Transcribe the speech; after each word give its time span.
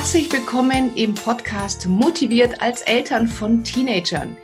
Herzlich 0.00 0.32
willkommen 0.32 0.96
im 0.96 1.14
Podcast 1.14 1.86
Motiviert 1.86 2.62
als 2.62 2.80
Eltern 2.80 3.28
von 3.28 3.62
Teenagern. 3.62 4.34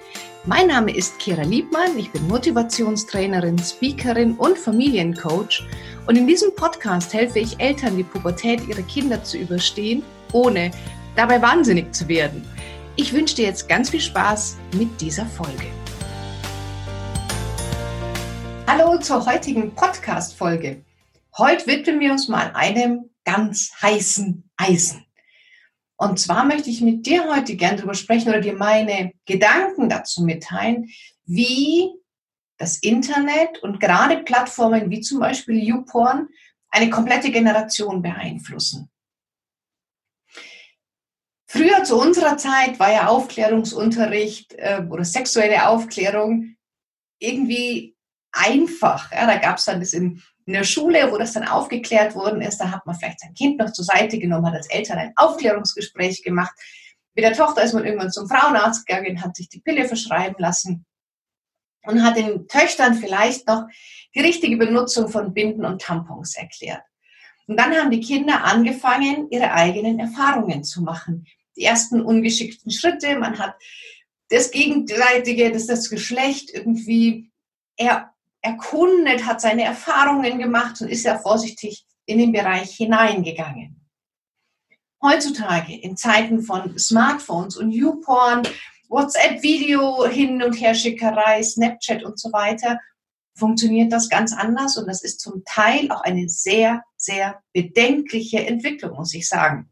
Mein 0.45 0.67
Name 0.67 0.95
ist 0.95 1.19
Kira 1.19 1.45
Liebmann, 1.45 1.99
ich 1.99 2.13
bin 2.13 2.29
Motivationstrainerin, 2.29 3.59
Speakerin 3.59 4.37
und 4.37 4.59
Familiencoach 4.59 5.67
und 6.07 6.19
in 6.19 6.27
diesem 6.27 6.55
Podcast 6.55 7.15
helfe 7.15 7.39
ich 7.39 7.59
Eltern, 7.59 7.97
die 7.97 8.03
Pubertät 8.03 8.69
ihrer 8.69 8.83
Kinder 8.83 9.25
zu 9.25 9.39
überstehen, 9.39 10.03
ohne 10.35 10.73
dabei 11.17 11.41
wahnsinnig 11.41 11.95
zu 11.95 12.07
werden. 12.07 12.47
Ich 12.97 13.15
wünsche 13.15 13.37
dir 13.37 13.47
jetzt 13.47 13.67
ganz 13.67 13.89
viel 13.89 14.03
Spaß 14.03 14.59
mit 14.77 15.01
dieser 15.01 15.25
Folge. 15.25 15.69
Hallo 18.67 18.99
zur 18.99 19.25
heutigen 19.25 19.75
Podcast-Folge. 19.75 20.85
Heute 21.39 21.67
widmen 21.67 21.99
wir 21.99 22.13
uns 22.13 22.29
mal 22.29 22.51
einem 22.53 23.09
ganz 23.25 23.73
heißen 23.81 24.51
Eisen. 24.59 25.06
Und 25.97 26.21
zwar 26.21 26.45
möchte 26.45 26.69
ich 26.69 26.81
mit 26.83 27.07
dir 27.07 27.27
heute 27.35 27.57
gern 27.57 27.77
darüber 27.77 27.95
sprechen 27.95 28.29
oder 28.29 28.41
dir 28.41 28.55
meine 28.55 29.13
Gedanken 29.25 29.89
dazu 29.89 30.23
mitteilen, 30.23 30.91
wie 31.25 31.91
das 32.59 32.79
Internet 32.79 33.63
und 33.63 33.81
gerade 33.81 34.19
Plattformen 34.23 34.91
wie 34.91 35.01
zum 35.01 35.21
Beispiel 35.21 35.63
YouPorn 35.63 36.29
eine 36.71 36.91
komplette 36.91 37.31
Generation 37.31 38.03
beeinflussen. 38.03 38.91
Früher 41.49 41.85
zu 41.85 41.99
unserer 41.99 42.37
Zeit 42.37 42.79
war 42.79 42.93
ja 42.93 43.07
Aufklärungsunterricht 43.07 44.55
äh, 44.55 44.83
oder 44.89 45.05
sexuelle 45.05 45.69
Aufklärung 45.69 46.57
irgendwie 47.19 47.97
einfach. 48.33 49.13
Ja, 49.13 49.27
da 49.27 49.39
gab 49.39 49.59
es 49.59 49.65
dann 49.65 49.81
das 49.81 49.93
in 49.93 50.23
in 50.47 50.53
der 50.53 50.65
Schule, 50.65 51.11
wo 51.11 51.19
das 51.19 51.33
dann 51.33 51.47
aufgeklärt 51.47 52.15
worden 52.15 52.41
ist, 52.41 52.59
da 52.59 52.71
hat 52.71 52.87
man 52.87 52.95
vielleicht 52.95 53.21
sein 53.21 53.35
Kind 53.35 53.59
noch 53.59 53.73
zur 53.73 53.85
Seite 53.85 54.19
genommen, 54.19 54.47
hat 54.47 54.55
als 54.55 54.71
Eltern 54.71 54.99
ein 54.99 55.13
Aufklärungsgespräch 55.17 56.23
gemacht. 56.23 56.55
Mit 57.15 57.25
der 57.25 57.33
Tochter 57.33 57.65
ist 57.65 57.75
man 57.75 57.85
irgendwann 57.85 58.13
zum 58.13 58.29
Frauenarzt 58.29 58.87
gegangen, 58.87 59.23
hat 59.23 59.35
sich 59.35 59.49
die 59.49 59.61
Pille 59.61 59.89
verschreiben 59.89 60.37
lassen 60.39 60.87
und 61.83 62.03
hat 62.03 62.17
den 62.17 62.47
Töchtern 62.47 62.95
vielleicht 62.95 63.49
noch 63.49 63.67
die 64.15 64.21
richtige 64.21 64.57
Benutzung 64.57 65.09
von 65.09 65.35
Binden 65.35 65.65
und 65.65 65.83
Tampons 65.83 66.37
erklärt. 66.37 66.83
Und 67.49 67.59
dann 67.59 67.75
haben 67.75 67.91
die 67.91 68.01
Kinder 68.01 68.45
angefangen, 68.45 69.29
ihre 69.31 69.53
eigenen 69.53 69.99
Erfahrungen 69.99 70.63
zu 70.63 70.83
machen. 70.83 71.27
Die 71.57 71.65
ersten 71.65 72.01
ungeschickten 72.01 72.71
Schritte, 72.71 73.19
man 73.19 73.39
hat 73.39 73.57
das 74.29 74.51
Gegenseitige, 74.51 75.51
das, 75.53 75.67
das 75.67 75.89
Geschlecht 75.89 76.51
irgendwie 76.53 77.31
eher 77.77 78.13
erkundet, 78.47 79.27
hat 79.27 79.41
seine 79.41 79.65
Erfahrungen 79.65 80.39
gemacht 80.39 80.81
und 80.81 80.89
ist 80.89 81.05
ja 81.05 81.19
vorsichtig 81.19 81.85
in 82.07 82.19
den 82.19 82.33
Bereich 82.33 82.77
hineingegangen. 82.77 83.81
Heutzutage 85.03 85.75
in 85.75 85.97
Zeiten 85.97 86.43
von 86.43 86.79
Smartphones 86.79 87.57
und 87.57 87.73
YouPorn, 87.73 88.47
WhatsApp-Video 88.89 90.07
hin 90.07 90.43
und 90.43 90.55
her 90.55 90.75
Schickerei, 90.75 91.43
Snapchat 91.43 92.05
und 92.05 92.19
so 92.19 92.33
weiter, 92.33 92.81
funktioniert 93.37 93.93
das 93.93 94.09
ganz 94.09 94.33
anders 94.33 94.77
und 94.79 94.87
das 94.87 95.03
ist 95.03 95.21
zum 95.21 95.45
Teil 95.45 95.91
auch 95.91 96.01
eine 96.01 96.29
sehr, 96.29 96.83
sehr 96.97 97.43
bedenkliche 97.53 98.47
Entwicklung, 98.47 98.97
muss 98.97 99.13
ich 99.13 99.29
sagen. 99.29 99.71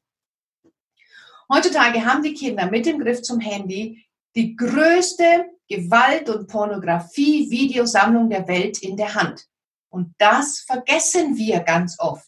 Heutzutage 1.52 2.04
haben 2.04 2.22
die 2.22 2.34
Kinder 2.34 2.70
mit 2.70 2.86
dem 2.86 2.98
Griff 2.98 3.22
zum 3.22 3.40
Handy 3.40 4.03
die 4.36 4.56
größte 4.56 5.50
Gewalt- 5.68 6.28
und 6.28 6.48
Pornografie-Videosammlung 6.48 8.28
der 8.28 8.46
Welt 8.48 8.82
in 8.82 8.96
der 8.96 9.14
Hand. 9.14 9.46
Und 9.88 10.14
das 10.18 10.60
vergessen 10.60 11.36
wir 11.36 11.60
ganz 11.60 11.96
oft. 11.98 12.26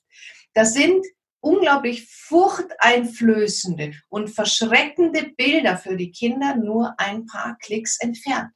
Das 0.54 0.72
sind 0.72 1.04
unglaublich 1.40 2.08
furchteinflößende 2.08 3.92
und 4.08 4.28
verschreckende 4.28 5.32
Bilder 5.36 5.76
für 5.76 5.96
die 5.96 6.10
Kinder 6.10 6.56
nur 6.56 6.94
ein 6.98 7.26
paar 7.26 7.56
Klicks 7.58 7.98
entfernt. 8.00 8.50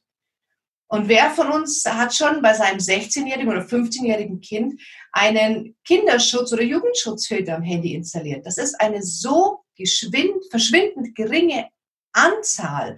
Und 0.87 1.07
wer 1.07 1.31
von 1.31 1.51
uns 1.51 1.85
hat 1.85 2.13
schon 2.13 2.41
bei 2.41 2.53
seinem 2.53 2.79
16-jährigen 2.79 3.49
oder 3.49 3.61
15-jährigen 3.61 4.41
Kind 4.41 4.81
einen 5.13 5.77
Kinderschutz- 5.87 6.51
oder 6.51 6.63
Jugendschutzfilter 6.63 7.55
am 7.55 7.63
Handy 7.63 7.93
installiert? 7.93 8.45
Das 8.45 8.57
ist 8.57 8.75
eine 8.81 9.01
so 9.01 9.63
verschwindend 9.77 11.15
geringe 11.15 11.69
Anzahl 12.11 12.97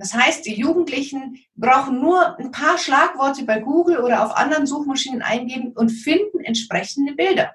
das 0.00 0.14
heißt, 0.14 0.46
die 0.46 0.54
Jugendlichen 0.54 1.44
brauchen 1.54 2.00
nur 2.00 2.38
ein 2.38 2.50
paar 2.52 2.78
Schlagworte 2.78 3.44
bei 3.44 3.60
Google 3.60 3.98
oder 3.98 4.24
auf 4.24 4.34
anderen 4.34 4.66
Suchmaschinen 4.66 5.20
eingeben 5.20 5.72
und 5.74 5.90
finden 5.90 6.40
entsprechende 6.40 7.12
Bilder. 7.12 7.54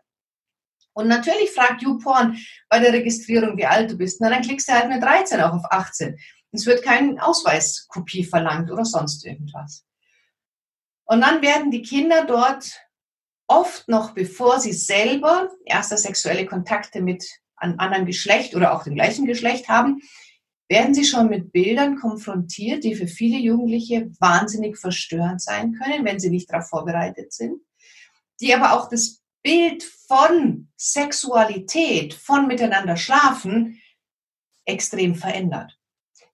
Und 0.93 1.07
natürlich 1.07 1.49
fragt 1.49 1.81
YouPorn 1.81 2.37
bei 2.69 2.77
der 2.77 2.93
Registrierung, 2.93 3.57
wie 3.57 3.65
alt 3.65 3.89
du 3.89 3.97
bist. 3.97 4.21
Na, 4.21 4.29
dann 4.29 4.43
klickst 4.43 4.69
du 4.69 4.73
halt 4.73 4.89
mit 4.89 5.01
13 5.01 5.41
auch 5.41 5.53
auf 5.53 5.71
18. 5.71 6.19
Es 6.51 6.67
wird 6.67 6.83
keine 6.83 7.21
Ausweiskopie 7.25 8.23
verlangt 8.23 8.69
oder 8.69 8.85
sonst 8.85 9.25
irgendwas. 9.25 9.83
Und 11.05 11.21
dann 11.21 11.41
werden 11.41 11.71
die 11.71 11.81
Kinder 11.81 12.25
dort 12.25 12.79
oft 13.47 13.87
noch, 13.87 14.11
bevor 14.11 14.59
sie 14.59 14.73
selber 14.73 15.49
erste 15.65 15.97
sexuelle 15.97 16.45
Kontakte 16.45 17.01
mit 17.01 17.25
einem 17.55 17.79
anderen 17.79 18.05
Geschlecht 18.05 18.55
oder 18.55 18.75
auch 18.75 18.83
dem 18.83 18.93
gleichen 18.93 19.25
Geschlecht 19.25 19.67
haben, 19.67 20.01
werden 20.67 20.93
sie 20.93 21.05
schon 21.05 21.29
mit 21.29 21.51
Bildern 21.51 21.97
konfrontiert, 21.97 22.83
die 22.83 22.95
für 22.95 23.07
viele 23.07 23.37
Jugendliche 23.37 24.09
wahnsinnig 24.19 24.77
verstörend 24.77 25.41
sein 25.41 25.73
können, 25.73 26.05
wenn 26.05 26.19
sie 26.19 26.29
nicht 26.29 26.51
darauf 26.51 26.69
vorbereitet 26.69 27.33
sind, 27.33 27.61
die 28.41 28.53
aber 28.53 28.73
auch 28.73 28.89
das 28.89 29.21
Bild 29.43 29.83
von 29.83 30.69
Sexualität, 30.75 32.15
von 32.15 32.47
miteinander 32.47 32.97
schlafen, 32.97 33.79
extrem 34.65 35.13
verändert. 35.13 35.77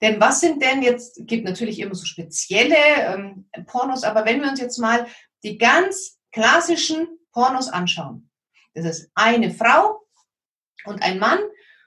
Denn 0.01 0.19
was 0.19 0.39
sind 0.39 0.63
denn 0.63 0.81
jetzt, 0.81 1.19
gibt 1.27 1.43
natürlich 1.43 1.79
immer 1.79 1.93
so 1.93 2.05
spezielle 2.05 2.75
ähm, 2.75 3.49
Pornos, 3.67 4.03
aber 4.03 4.25
wenn 4.25 4.41
wir 4.41 4.49
uns 4.49 4.59
jetzt 4.59 4.77
mal 4.77 5.07
die 5.43 5.57
ganz 5.57 6.19
klassischen 6.31 7.07
Pornos 7.33 7.67
anschauen, 7.67 8.29
das 8.73 8.85
ist 8.85 9.11
eine 9.13 9.53
Frau 9.53 10.01
und 10.85 11.03
ein 11.03 11.19
Mann 11.19 11.39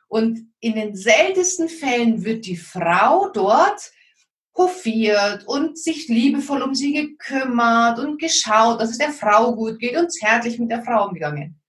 und 0.09 0.54
in 0.65 0.77
den 0.77 0.97
seltensten 0.97 1.69
Fällen 1.69 2.25
wird 2.25 2.47
die 2.47 2.57
Frau 2.57 3.29
dort 3.29 3.93
hofiert 4.57 5.47
und 5.47 5.79
sich 5.79 6.09
liebevoll 6.09 6.63
um 6.63 6.75
sie 6.75 6.95
gekümmert 6.95 7.99
und 7.99 8.19
geschaut, 8.19 8.81
dass 8.81 8.91
es 8.91 8.99
der 8.99 9.13
Frau 9.13 9.55
gut 9.55 9.79
geht 9.79 9.95
und 9.95 10.11
zärtlich 10.11 10.59
mit 10.59 10.71
der 10.71 10.83
Frau 10.83 11.07
umgegangen. 11.07 11.61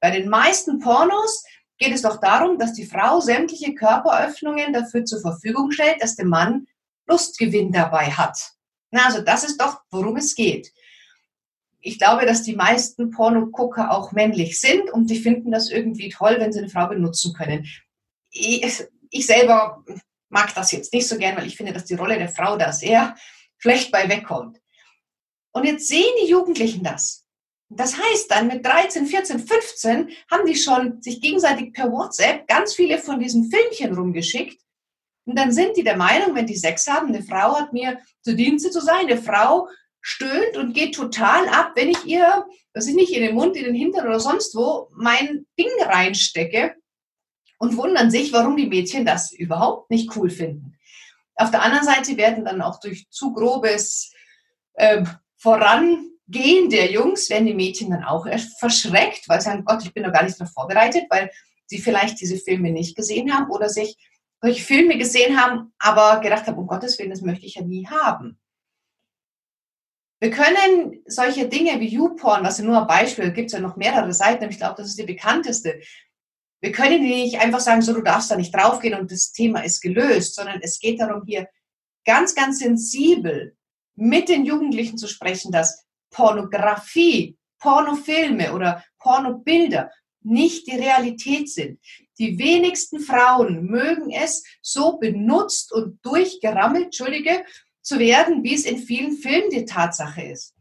Bei 0.00 0.10
den 0.10 0.30
meisten 0.30 0.78
Pornos 0.78 1.44
geht 1.76 1.92
es 1.92 2.00
doch 2.00 2.20
darum, 2.20 2.58
dass 2.58 2.72
die 2.72 2.86
Frau 2.86 3.20
sämtliche 3.20 3.74
Körperöffnungen 3.74 4.72
dafür 4.72 5.04
zur 5.04 5.20
Verfügung 5.20 5.70
stellt, 5.70 6.00
dass 6.02 6.16
der 6.16 6.26
Mann 6.26 6.66
Lustgewinn 7.06 7.70
dabei 7.70 8.06
hat. 8.06 8.52
Na, 8.90 9.04
also 9.04 9.20
das 9.20 9.44
ist 9.44 9.60
doch, 9.60 9.82
worum 9.90 10.16
es 10.16 10.34
geht. 10.34 10.72
Ich 11.80 11.98
glaube, 11.98 12.24
dass 12.24 12.44
die 12.44 12.56
meisten 12.56 13.10
Pornogucker 13.10 13.90
auch 13.90 14.12
männlich 14.12 14.58
sind 14.58 14.90
und 14.90 15.10
die 15.10 15.18
finden 15.18 15.50
das 15.50 15.70
irgendwie 15.70 16.08
toll, 16.08 16.36
wenn 16.38 16.50
sie 16.50 16.60
eine 16.60 16.70
Frau 16.70 16.86
benutzen 16.86 17.34
können 17.34 17.68
ich, 18.38 19.26
selber 19.26 19.84
mag 20.28 20.54
das 20.54 20.72
jetzt 20.72 20.92
nicht 20.92 21.08
so 21.08 21.16
gern, 21.16 21.36
weil 21.36 21.46
ich 21.46 21.56
finde, 21.56 21.72
dass 21.72 21.84
die 21.84 21.94
Rolle 21.94 22.18
der 22.18 22.28
Frau 22.28 22.56
da 22.56 22.72
sehr 22.72 23.16
schlecht 23.58 23.90
bei 23.90 24.08
wegkommt. 24.08 24.58
Und 25.52 25.64
jetzt 25.64 25.88
sehen 25.88 26.14
die 26.22 26.30
Jugendlichen 26.30 26.82
das. 26.82 27.26
Das 27.70 27.98
heißt 27.98 28.30
dann 28.30 28.46
mit 28.46 28.64
13, 28.64 29.06
14, 29.06 29.40
15 29.40 30.10
haben 30.30 30.46
die 30.46 30.56
schon 30.56 31.02
sich 31.02 31.20
gegenseitig 31.20 31.72
per 31.72 31.90
WhatsApp 31.90 32.46
ganz 32.46 32.74
viele 32.74 32.98
von 32.98 33.20
diesen 33.20 33.50
Filmchen 33.50 33.94
rumgeschickt. 33.94 34.60
Und 35.26 35.38
dann 35.38 35.52
sind 35.52 35.76
die 35.76 35.84
der 35.84 35.96
Meinung, 35.96 36.34
wenn 36.34 36.46
die 36.46 36.56
Sex 36.56 36.86
haben, 36.86 37.08
eine 37.08 37.22
Frau 37.22 37.58
hat 37.58 37.74
mir 37.74 37.98
zu 38.22 38.34
Dienste 38.34 38.70
zu 38.70 38.80
sein, 38.80 39.06
eine 39.06 39.20
Frau 39.20 39.68
stöhnt 40.00 40.56
und 40.56 40.72
geht 40.72 40.94
total 40.94 41.48
ab, 41.48 41.72
wenn 41.74 41.90
ich 41.90 42.06
ihr, 42.06 42.46
dass 42.72 42.86
ich 42.86 42.94
nicht 42.94 43.12
in 43.12 43.22
den 43.22 43.34
Mund, 43.34 43.56
in 43.56 43.64
den 43.64 43.74
Hintern 43.74 44.06
oder 44.06 44.20
sonst 44.20 44.54
wo 44.54 44.88
mein 44.92 45.46
Ding 45.58 45.68
reinstecke 45.82 46.74
und 47.58 47.76
wundern 47.76 48.10
sich, 48.10 48.32
warum 48.32 48.56
die 48.56 48.66
Mädchen 48.66 49.04
das 49.04 49.32
überhaupt 49.32 49.90
nicht 49.90 50.14
cool 50.16 50.30
finden. 50.30 50.76
Auf 51.34 51.50
der 51.50 51.62
anderen 51.62 51.84
Seite 51.84 52.16
werden 52.16 52.44
dann 52.44 52.62
auch 52.62 52.80
durch 52.80 53.08
zu 53.10 53.32
grobes 53.32 54.12
äh, 54.74 55.04
Vorangehen 55.36 56.68
der 56.70 56.90
Jungs, 56.90 57.30
werden 57.30 57.46
die 57.46 57.54
Mädchen 57.54 57.90
dann 57.90 58.04
auch 58.04 58.26
verschreckt, 58.58 59.28
weil 59.28 59.40
sie 59.40 59.46
sagen, 59.46 59.64
Gott, 59.64 59.84
ich 59.84 59.94
bin 59.94 60.02
doch 60.02 60.12
gar 60.12 60.24
nicht 60.24 60.40
darauf 60.40 60.52
vorbereitet, 60.52 61.04
weil 61.10 61.30
sie 61.66 61.78
vielleicht 61.78 62.20
diese 62.20 62.38
Filme 62.38 62.70
nicht 62.70 62.96
gesehen 62.96 63.32
haben 63.32 63.50
oder 63.50 63.68
sich 63.68 63.96
solche 64.40 64.62
Filme 64.62 64.98
gesehen 64.98 65.40
haben, 65.40 65.72
aber 65.78 66.20
gedacht 66.20 66.46
haben, 66.46 66.58
um 66.58 66.66
Gottes 66.66 66.98
Willen, 66.98 67.10
das 67.10 67.22
möchte 67.22 67.46
ich 67.46 67.56
ja 67.56 67.62
nie 67.62 67.86
haben. 67.86 68.38
Wir 70.20 70.30
können 70.30 71.00
solche 71.06 71.48
Dinge 71.48 71.78
wie 71.78 71.88
YouPorn, 71.88 72.44
was 72.44 72.58
ja 72.58 72.64
nur 72.64 72.80
ein 72.80 72.86
Beispiel, 72.88 73.30
gibt 73.32 73.46
es 73.46 73.52
ja 73.52 73.60
noch 73.60 73.76
mehrere 73.76 74.12
Seiten, 74.12 74.50
ich 74.50 74.58
glaube, 74.58 74.74
das 74.76 74.88
ist 74.88 74.98
die 74.98 75.04
bekannteste, 75.04 75.80
wir 76.60 76.72
können 76.72 77.02
nicht 77.02 77.40
einfach 77.40 77.60
sagen, 77.60 77.82
so 77.82 77.92
du 77.92 78.02
darfst 78.02 78.30
da 78.30 78.36
nicht 78.36 78.54
draufgehen 78.54 78.98
und 78.98 79.10
das 79.10 79.32
Thema 79.32 79.60
ist 79.60 79.80
gelöst, 79.80 80.34
sondern 80.34 80.60
es 80.60 80.80
geht 80.80 81.00
darum, 81.00 81.22
hier 81.26 81.48
ganz, 82.04 82.34
ganz 82.34 82.58
sensibel 82.58 83.56
mit 83.94 84.28
den 84.28 84.44
Jugendlichen 84.44 84.98
zu 84.98 85.06
sprechen, 85.06 85.52
dass 85.52 85.84
Pornografie, 86.10 87.36
Pornofilme 87.58 88.54
oder 88.54 88.84
Pornobilder 88.98 89.90
nicht 90.22 90.66
die 90.66 90.76
Realität 90.76 91.50
sind. 91.50 91.80
Die 92.18 92.38
wenigsten 92.38 93.00
Frauen 93.00 93.66
mögen 93.66 94.10
es, 94.10 94.44
so 94.62 94.98
benutzt 94.98 95.72
und 95.72 96.04
durchgerammelt, 96.04 96.86
Entschuldige, 96.86 97.44
zu 97.82 97.98
werden, 97.98 98.42
wie 98.42 98.54
es 98.54 98.64
in 98.64 98.78
vielen 98.78 99.16
Filmen 99.16 99.50
die 99.50 99.64
Tatsache 99.64 100.22
ist. 100.22 100.54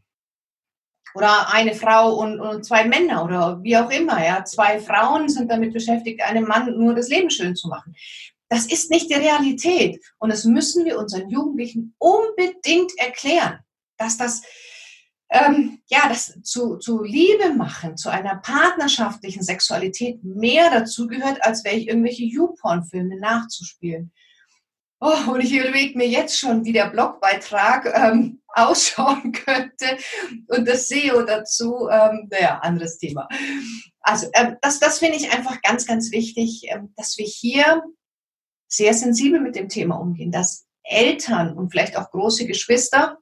Oder 1.14 1.52
eine 1.54 1.74
Frau 1.74 2.16
und, 2.16 2.40
und, 2.40 2.66
zwei 2.66 2.86
Männer 2.86 3.24
oder 3.24 3.60
wie 3.64 3.78
auch 3.78 3.90
immer. 3.90 4.24
Ja. 4.24 4.44
Zwei 4.46 4.80
Frauen 4.80 5.30
sind 5.30 5.52
damit 5.52 5.74
beschäftigt, 5.74 6.22
einem 6.22 6.46
Mann 6.46 6.78
nur 6.78 6.94
das 6.96 7.10
Leben 7.10 7.30
schön 7.30 7.56
zu 7.56 7.68
machen. 7.68 7.96
Das 8.50 8.66
ist 8.66 8.92
nicht 8.92 9.10
die 9.10 9.16
Realität. 9.16 10.00
Und 10.20 10.32
das 10.32 10.46
müssen 10.46 10.86
wir 10.86 10.98
unseren 10.98 11.30
Jugendlichen 11.30 11.96
unbedingt 11.98 12.92
erklären, 12.98 13.60
dass 13.98 14.18
das, 14.18 14.42
ähm, 15.30 15.80
ja, 15.88 16.08
das 16.08 16.40
zu, 16.44 16.78
zu 16.78 17.04
Liebe 17.04 17.54
machen, 17.54 17.98
zu 17.98 18.10
einer 18.10 18.38
partnerschaftlichen 18.38 19.44
Sexualität 19.44 20.24
mehr 20.24 20.70
dazu 20.72 21.08
gehört, 21.08 21.44
als 21.44 21.64
wäre 21.66 21.76
ich 21.76 21.88
irgendwelche 21.88 22.24
YouPorn-Filme 22.24 23.20
nachzuspielen. 23.20 24.14
Oh, 25.00 25.32
und 25.32 25.42
ich 25.42 25.54
überlege 25.54 25.96
mir 25.96 26.08
jetzt 26.08 26.40
schon, 26.40 26.66
wie 26.66 26.74
der 26.74 26.90
Blogbeitrag 26.90 27.86
ähm, 27.94 28.42
ausschauen 28.48 29.32
könnte 29.32 29.98
und 30.48 30.68
das 30.68 30.90
SEO 30.90 31.22
dazu, 31.22 31.88
ähm, 31.92 32.28
naja, 32.32 32.60
anderes 32.60 32.98
Thema. 32.98 33.28
Also 34.02 34.28
ähm, 34.34 34.58
das, 34.62 34.80
das 34.80 34.98
finde 34.98 35.18
ich 35.18 35.32
einfach 35.32 35.62
ganz, 35.62 35.86
ganz 35.86 36.12
wichtig, 36.12 36.64
ähm, 36.70 36.94
dass 36.96 37.18
wir 37.20 37.26
hier 37.26 37.84
sehr 38.68 38.94
sensibel 38.94 39.40
mit 39.40 39.56
dem 39.56 39.70
Thema 39.70 39.96
umgehen, 39.96 40.32
dass 40.32 40.66
Eltern 40.84 41.56
und 41.56 41.70
vielleicht 41.70 41.96
auch 41.96 42.10
große 42.10 42.48
Geschwister 42.48 43.20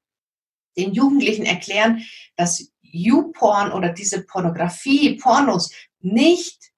den 0.78 0.94
Jugendlichen 0.94 1.46
erklären, 1.46 2.06
dass 2.38 2.72
YouPorn 2.82 3.72
oder 3.72 3.90
diese 3.90 4.24
Pornografie, 4.24 5.18
Pornos 5.18 5.72
nicht 6.00 6.72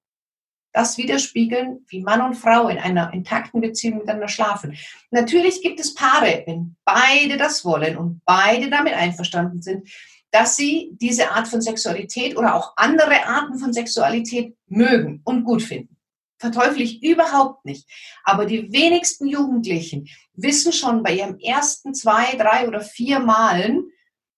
das 0.73 0.97
widerspiegeln, 0.97 1.85
wie 1.87 2.01
Mann 2.01 2.21
und 2.21 2.35
Frau 2.35 2.67
in 2.67 2.77
einer 2.77 3.13
intakten 3.13 3.61
Beziehung 3.61 3.99
miteinander 3.99 4.27
schlafen. 4.27 4.77
Natürlich 5.11 5.61
gibt 5.61 5.79
es 5.79 5.93
Paare, 5.93 6.43
wenn 6.45 6.75
beide 6.85 7.37
das 7.37 7.65
wollen 7.65 7.97
und 7.97 8.21
beide 8.25 8.69
damit 8.69 8.93
einverstanden 8.93 9.61
sind, 9.61 9.89
dass 10.31 10.55
sie 10.55 10.91
diese 10.93 11.31
Art 11.31 11.47
von 11.47 11.61
Sexualität 11.61 12.37
oder 12.37 12.55
auch 12.55 12.73
andere 12.75 13.25
Arten 13.25 13.57
von 13.57 13.73
Sexualität 13.73 14.55
mögen 14.67 15.21
und 15.23 15.43
gut 15.43 15.63
finden 15.63 15.97
verteufle 16.39 16.83
ich 16.83 17.03
überhaupt 17.03 17.65
nicht. 17.65 17.87
Aber 18.23 18.45
die 18.45 18.71
wenigsten 18.71 19.27
Jugendlichen 19.27 20.07
wissen 20.33 20.71
schon 20.71 21.03
bei 21.03 21.13
ihrem 21.13 21.39
ersten 21.39 21.93
zwei, 21.93 22.35
drei 22.35 22.67
oder 22.67 22.81
vier 22.81 23.19
Malen, 23.19 23.91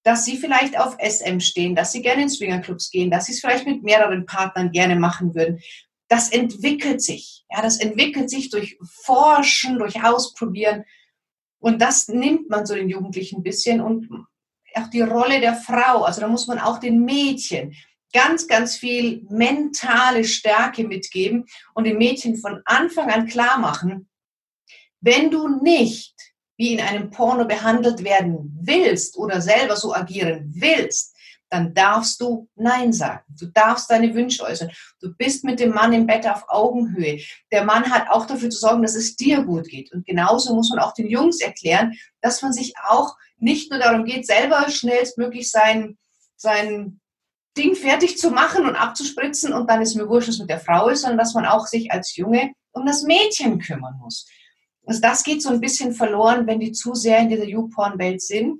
dass 0.04 0.26
sie 0.26 0.38
vielleicht 0.38 0.80
auf 0.80 0.98
SM 1.00 1.40
stehen, 1.40 1.76
dass 1.76 1.92
sie 1.92 2.02
gerne 2.02 2.24
in 2.24 2.30
Swingerclubs 2.30 2.90
gehen, 2.90 3.12
dass 3.12 3.26
sie 3.26 3.34
es 3.34 3.42
vielleicht 3.42 3.68
mit 3.68 3.84
mehreren 3.84 4.26
Partnern 4.26 4.72
gerne 4.72 4.96
machen 4.96 5.36
würden. 5.36 5.60
Das 6.10 6.30
entwickelt 6.32 7.02
sich. 7.02 7.46
Ja, 7.50 7.62
das 7.62 7.80
entwickelt 7.80 8.30
sich 8.30 8.50
durch 8.50 8.78
Forschen, 9.04 9.80
durch 9.80 10.04
Ausprobieren. 10.04 10.84
Und 11.60 11.82
das 11.82 12.08
nimmt 12.08 12.50
man 12.50 12.66
so 12.66 12.76
den 12.76 12.90
Jugendlichen 12.90 13.38
ein 13.38 13.44
bisschen 13.44 13.80
und 13.80 14.10
auch 14.76 14.88
die 14.88 15.02
Rolle 15.02 15.40
der 15.40 15.56
Frau. 15.56 16.04
Also 16.04 16.22
da 16.22 16.28
muss 16.28 16.48
man 16.48 16.60
auch 16.60 16.80
den 16.80 17.04
Mädchen 17.04 17.76
ganz, 18.14 18.48
ganz 18.48 18.76
viel 18.76 19.26
mentale 19.30 20.24
Stärke 20.24 20.84
mitgeben 20.84 21.46
und 21.74 21.84
den 21.86 21.98
Mädchen 21.98 22.38
von 22.38 22.62
Anfang 22.66 23.10
an 23.10 23.28
klar 23.28 23.60
machen, 23.60 24.10
wenn 25.02 25.32
du 25.32 25.48
nicht 25.48 26.16
wie 26.58 26.74
in 26.74 26.82
einem 26.82 27.10
Porno 27.10 27.46
behandelt 27.46 28.04
werden 28.04 28.60
willst 28.62 29.18
oder 29.18 29.40
selber 29.42 29.78
so 29.78 29.94
agieren 29.94 30.52
willst, 30.56 31.16
dann 31.50 31.74
darfst 31.74 32.22
du 32.22 32.48
Nein 32.56 32.94
sagen. 32.94 33.24
Du 33.40 33.48
darfst 33.48 33.90
deine 33.90 34.14
Wünsche 34.14 34.44
äußern. 34.44 34.72
Du 35.02 35.14
bist 35.16 35.44
mit 35.44 35.60
dem 35.60 35.72
Mann 35.72 35.94
im 35.94 36.06
Bett 36.06 36.28
auf 36.28 36.46
Augenhöhe. 36.48 37.20
Der 37.52 37.64
Mann 37.64 37.90
hat 37.90 38.10
auch 38.10 38.26
dafür 38.26 38.50
zu 38.50 38.60
sorgen, 38.60 38.84
dass 38.84 38.96
es 38.96 39.16
dir 39.16 39.44
gut 39.44 39.68
geht. 39.68 39.92
Und 39.92 40.06
genauso 40.06 40.54
muss 40.54 40.70
man 40.70 40.80
auch 40.80 40.94
den 40.94 41.10
Jungs 41.10 41.42
erklären, 41.42 41.98
dass 42.22 42.42
man 42.42 42.54
sich 42.54 42.74
auch 42.88 43.16
nicht 43.38 43.72
nur 43.72 43.80
darum 43.80 44.06
geht, 44.06 44.28
selber 44.28 44.70
schnellstmöglich 44.70 45.50
sein, 45.50 45.98
sein 46.36 47.00
Ding 47.58 47.76
fertig 47.76 48.18
zu 48.18 48.30
machen 48.32 48.66
und 48.66 48.76
abzuspritzen 48.76 49.54
und 49.54 49.70
dann 49.70 49.82
ist 49.82 49.96
mir 49.96 50.08
wurscht, 50.08 50.30
was 50.30 50.40
mit 50.40 50.50
der 50.50 50.60
Frau 50.60 50.88
ist, 50.90 51.02
sondern 51.02 51.18
dass 51.18 51.34
man 51.34 51.46
auch 51.46 51.68
sich 51.68 51.92
als 51.92 52.16
Junge 52.16 52.54
um 52.72 52.86
das 52.86 53.04
Mädchen 53.04 53.60
kümmern 53.60 53.96
muss. 54.00 54.28
Also 54.86 55.02
das 55.02 55.24
geht 55.24 55.42
so 55.42 55.50
ein 55.50 55.60
bisschen 55.60 55.94
verloren, 55.94 56.48
wenn 56.48 56.60
die 56.60 56.72
zu 56.72 56.94
sehr 56.94 57.20
in 57.20 57.30
dieser 57.30 57.46
YouPorn-Welt 57.46 58.22
sind. 58.22 58.60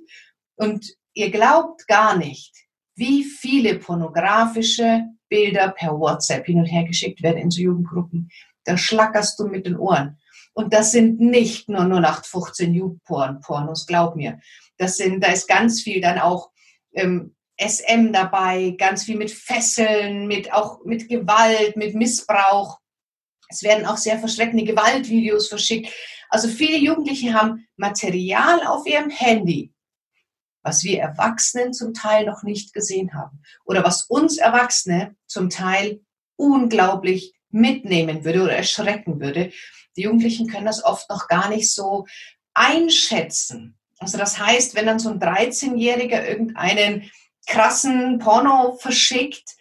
Und 0.56 0.94
ihr 1.14 1.30
glaubt 1.30 1.86
gar 1.86 2.16
nicht, 2.16 2.54
wie 3.00 3.24
viele 3.24 3.78
pornografische 3.78 5.04
Bilder 5.28 5.70
per 5.70 5.98
WhatsApp 5.98 6.44
hin 6.46 6.58
und 6.58 6.66
her 6.66 6.84
geschickt 6.84 7.22
werden 7.22 7.38
in 7.38 7.50
so 7.50 7.62
Jugendgruppen. 7.62 8.30
Da 8.64 8.76
schlackerst 8.76 9.38
du 9.38 9.46
mit 9.46 9.66
den 9.66 9.76
Ohren. 9.76 10.18
Und 10.52 10.74
das 10.74 10.92
sind 10.92 11.18
nicht 11.18 11.68
nur 11.68 11.80
0815 11.80 12.74
YouPorn-Pornos, 12.74 13.86
glaub 13.86 14.16
mir. 14.16 14.38
Das 14.76 14.96
sind, 14.96 15.24
da 15.24 15.28
ist 15.28 15.48
ganz 15.48 15.80
viel 15.80 16.00
dann 16.00 16.18
auch 16.18 16.50
ähm, 16.92 17.34
SM 17.58 18.12
dabei, 18.12 18.74
ganz 18.78 19.04
viel 19.04 19.16
mit 19.16 19.30
Fesseln, 19.30 20.26
mit 20.26 20.52
auch 20.52 20.84
mit 20.84 21.08
Gewalt, 21.08 21.76
mit 21.76 21.94
Missbrauch. 21.94 22.78
Es 23.48 23.62
werden 23.62 23.86
auch 23.86 23.96
sehr 23.96 24.18
verschreckende 24.18 24.64
Gewaltvideos 24.64 25.48
verschickt. 25.48 25.92
Also 26.28 26.48
viele 26.48 26.76
Jugendliche 26.76 27.32
haben 27.32 27.66
Material 27.76 28.66
auf 28.66 28.86
ihrem 28.86 29.10
Handy, 29.10 29.72
was 30.62 30.84
wir 30.84 31.00
Erwachsenen 31.00 31.72
zum 31.72 31.94
Teil 31.94 32.26
noch 32.26 32.42
nicht 32.42 32.72
gesehen 32.72 33.14
haben 33.14 33.42
oder 33.64 33.84
was 33.84 34.02
uns 34.02 34.38
Erwachsene 34.38 35.16
zum 35.26 35.50
Teil 35.50 36.00
unglaublich 36.36 37.34
mitnehmen 37.50 38.24
würde 38.24 38.42
oder 38.42 38.56
erschrecken 38.56 39.20
würde. 39.20 39.52
Die 39.96 40.02
Jugendlichen 40.02 40.46
können 40.46 40.66
das 40.66 40.84
oft 40.84 41.08
noch 41.10 41.28
gar 41.28 41.48
nicht 41.48 41.72
so 41.72 42.06
einschätzen. 42.54 43.78
Also 43.98 44.16
das 44.16 44.38
heißt, 44.38 44.74
wenn 44.74 44.86
dann 44.86 44.98
so 44.98 45.10
ein 45.10 45.20
13-Jähriger 45.20 46.24
irgendeinen 46.26 47.10
krassen 47.46 48.18
Porno 48.18 48.76
verschickt, 48.80 49.56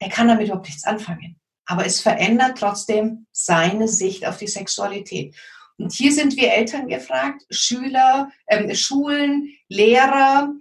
der 0.00 0.10
kann 0.10 0.28
damit 0.28 0.46
überhaupt 0.46 0.66
nichts 0.66 0.84
anfangen. 0.84 1.40
Aber 1.64 1.86
es 1.86 2.00
verändert 2.00 2.58
trotzdem 2.58 3.26
seine 3.30 3.88
Sicht 3.88 4.26
auf 4.26 4.36
die 4.36 4.48
Sexualität. 4.48 5.34
Und 5.82 5.92
hier 5.92 6.12
sind 6.12 6.36
wir 6.36 6.52
Eltern 6.52 6.86
gefragt, 6.86 7.42
Schüler, 7.50 8.30
äh, 8.46 8.74
Schulen, 8.74 9.52
Lehrer, 9.68 10.54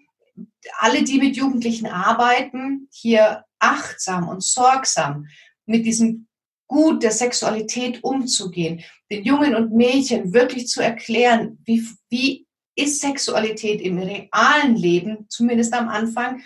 alle, 0.79 1.03
die 1.03 1.19
mit 1.19 1.37
Jugendlichen 1.37 1.85
arbeiten, 1.85 2.87
hier 2.91 3.45
achtsam 3.59 4.27
und 4.27 4.43
sorgsam 4.43 5.27
mit 5.65 5.85
diesem 5.85 6.27
Gut 6.67 7.03
der 7.03 7.11
Sexualität 7.11 8.03
umzugehen, 8.03 8.81
den 9.11 9.23
Jungen 9.23 9.55
und 9.55 9.73
Mädchen 9.73 10.33
wirklich 10.33 10.67
zu 10.67 10.81
erklären, 10.81 11.59
wie, 11.65 11.85
wie 12.09 12.47
ist 12.75 13.01
Sexualität 13.01 13.81
im 13.81 13.99
realen 13.99 14.75
Leben, 14.75 15.25
zumindest 15.29 15.73
am 15.73 15.89
Anfang, 15.89 16.41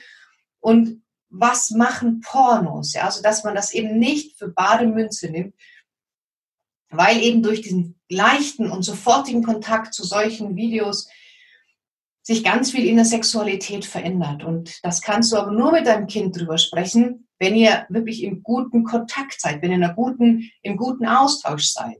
und 0.59 1.01
was 1.29 1.69
machen 1.69 2.21
Pornos? 2.21 2.93
Ja, 2.93 3.03
also, 3.03 3.21
dass 3.21 3.43
man 3.43 3.55
das 3.55 3.73
eben 3.73 3.99
nicht 3.99 4.37
für 4.37 4.49
bare 4.49 4.87
Münze 4.87 5.29
nimmt, 5.29 5.53
weil 6.89 7.21
eben 7.21 7.43
durch 7.43 7.61
diesen 7.61 7.99
leichten 8.09 8.69
und 8.69 8.83
sofortigen 8.83 9.43
Kontakt 9.43 9.93
zu 9.93 10.03
solchen 10.03 10.55
Videos 10.55 11.07
sich 12.21 12.43
ganz 12.43 12.71
viel 12.71 12.87
in 12.87 12.95
der 12.95 13.05
Sexualität 13.05 13.85
verändert. 13.85 14.43
Und 14.43 14.83
das 14.83 15.01
kannst 15.01 15.31
du 15.31 15.37
aber 15.37 15.51
nur 15.51 15.71
mit 15.71 15.85
deinem 15.85 16.07
Kind 16.07 16.35
drüber 16.37 16.57
sprechen, 16.57 17.27
wenn 17.37 17.55
ihr 17.55 17.85
wirklich 17.89 18.23
im 18.23 18.41
guten 18.41 18.83
Kontakt 18.83 19.39
seid, 19.39 19.61
wenn 19.61 19.69
ihr 19.71 19.77
in 19.77 19.83
einer 19.83 19.93
guten, 19.93 20.49
im 20.63 20.77
guten 20.77 21.05
Austausch 21.05 21.65
seid. 21.65 21.97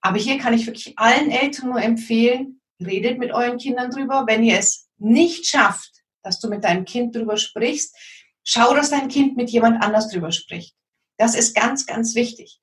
Aber 0.00 0.18
hier 0.18 0.38
kann 0.38 0.54
ich 0.54 0.66
wirklich 0.66 0.98
allen 0.98 1.30
Eltern 1.30 1.70
nur 1.70 1.80
empfehlen, 1.80 2.60
redet 2.84 3.18
mit 3.18 3.32
euren 3.32 3.58
Kindern 3.58 3.90
drüber. 3.90 4.24
Wenn 4.26 4.42
ihr 4.42 4.58
es 4.58 4.88
nicht 4.98 5.46
schafft, 5.46 6.02
dass 6.22 6.40
du 6.40 6.48
mit 6.48 6.64
deinem 6.64 6.84
Kind 6.84 7.14
drüber 7.14 7.36
sprichst, 7.36 7.94
schau, 8.42 8.74
dass 8.74 8.90
dein 8.90 9.08
Kind 9.08 9.36
mit 9.36 9.50
jemand 9.50 9.82
anders 9.82 10.08
drüber 10.10 10.32
spricht. 10.32 10.74
Das 11.16 11.34
ist 11.34 11.54
ganz, 11.54 11.86
ganz 11.86 12.14
wichtig, 12.14 12.60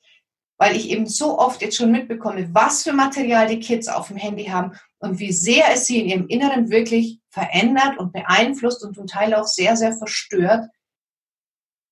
weil 0.62 0.76
ich 0.76 0.92
eben 0.92 1.08
so 1.08 1.40
oft 1.40 1.64
jetzt 1.64 1.76
schon 1.76 1.92
mitbekomme, 1.92 2.54
was 2.54 2.84
für 2.84 2.94
Material 2.94 3.48
die 3.48 3.60
Kids 3.60 3.88
auf 3.88 4.10
dem 4.10 4.18
Handy 4.18 4.44
haben 4.44 4.74
und 5.00 5.18
wie 5.18 5.32
sehr 5.32 5.74
es 5.74 5.88
sie 5.88 6.00
in 6.00 6.08
ihrem 6.08 6.28
Inneren 6.28 6.70
wirklich 6.70 7.20
verändert 7.30 7.98
und 7.98 8.14
beeinflusst 8.14 8.84
und 8.84 8.94
zum 8.94 9.08
Teil 9.08 9.34
auch 9.34 9.48
sehr, 9.48 9.76
sehr 9.76 9.94
verstört, 9.94 10.68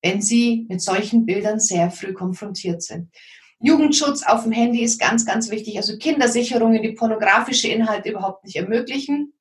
wenn 0.04 0.22
sie 0.22 0.68
mit 0.70 0.84
solchen 0.84 1.26
Bildern 1.26 1.60
sehr 1.60 1.90
früh 1.90 2.14
konfrontiert 2.14 2.84
sind. 2.84 3.10
Jugendschutz 3.60 4.22
auf 4.22 4.44
dem 4.44 4.52
Handy 4.52 4.84
ist 4.84 5.00
ganz, 5.00 5.26
ganz 5.26 5.50
wichtig. 5.50 5.78
Also 5.78 5.98
Kindersicherungen, 5.98 6.84
die 6.84 6.92
pornografische 6.92 7.70
Inhalte 7.70 8.12
überhaupt 8.12 8.44
nicht 8.44 8.56
ermöglichen, 8.56 9.34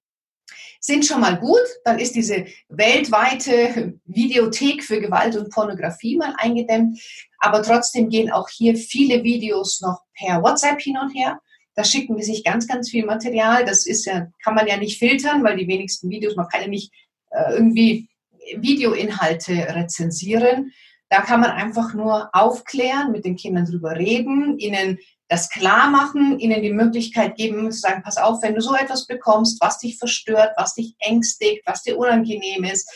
sind 0.80 1.04
schon 1.04 1.20
mal 1.20 1.38
gut. 1.38 1.64
Dann 1.84 1.98
ist 1.98 2.14
diese 2.14 2.46
weltweite 2.68 3.94
Videothek 4.06 4.84
für 4.84 5.00
Gewalt 5.00 5.36
und 5.36 5.50
Pornografie 5.50 6.16
mal 6.16 6.34
eingedämmt. 6.38 6.98
Aber 7.38 7.62
trotzdem 7.62 8.08
gehen 8.08 8.30
auch 8.30 8.48
hier 8.48 8.76
viele 8.76 9.22
Videos 9.22 9.80
noch 9.80 10.00
per 10.14 10.42
WhatsApp 10.42 10.80
hin 10.80 10.98
und 10.98 11.14
her. 11.14 11.40
Da 11.74 11.84
schicken 11.84 12.16
die 12.16 12.24
sich 12.24 12.42
ganz, 12.42 12.66
ganz 12.66 12.90
viel 12.90 13.04
Material. 13.04 13.64
Das 13.64 13.86
ist 13.86 14.04
ja, 14.04 14.28
kann 14.42 14.54
man 14.54 14.66
ja 14.66 14.76
nicht 14.76 14.98
filtern, 14.98 15.44
weil 15.44 15.56
die 15.56 15.68
wenigsten 15.68 16.10
Videos, 16.10 16.34
man 16.34 16.48
kann 16.48 16.62
ja 16.62 16.68
nicht 16.68 16.92
äh, 17.30 17.52
irgendwie 17.52 18.08
Videoinhalte 18.56 19.52
rezensieren. 19.52 20.72
Da 21.10 21.22
kann 21.22 21.40
man 21.40 21.50
einfach 21.50 21.94
nur 21.94 22.28
aufklären, 22.32 23.12
mit 23.12 23.24
den 23.24 23.36
Kindern 23.36 23.64
drüber 23.64 23.96
reden, 23.96 24.58
ihnen 24.58 24.98
das 25.28 25.50
klar 25.50 25.90
machen, 25.90 26.38
ihnen 26.38 26.62
die 26.62 26.72
Möglichkeit 26.72 27.36
geben, 27.36 27.70
zu 27.70 27.80
sagen, 27.80 28.02
pass 28.02 28.16
auf, 28.16 28.42
wenn 28.42 28.54
du 28.54 28.60
so 28.60 28.74
etwas 28.74 29.06
bekommst, 29.06 29.60
was 29.60 29.78
dich 29.78 29.98
verstört, 29.98 30.52
was 30.56 30.74
dich 30.74 30.94
ängstigt, 30.98 31.62
was 31.66 31.82
dir 31.82 31.98
unangenehm 31.98 32.64
ist, 32.64 32.90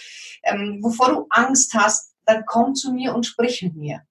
ähm, 0.44 0.78
wovor 0.82 1.10
du 1.10 1.26
Angst 1.30 1.74
hast, 1.74 2.14
dann 2.24 2.44
komm 2.46 2.74
zu 2.74 2.92
mir 2.92 3.14
und 3.14 3.26
sprich 3.26 3.62
mit 3.62 3.76
mir. 3.76 4.02